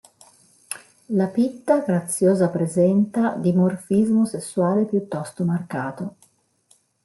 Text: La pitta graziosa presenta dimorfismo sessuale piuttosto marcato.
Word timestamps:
La 1.19 1.27
pitta 1.27 1.77
graziosa 1.81 2.49
presenta 2.49 3.35
dimorfismo 3.35 4.25
sessuale 4.25 4.85
piuttosto 4.85 5.43
marcato. 5.45 6.15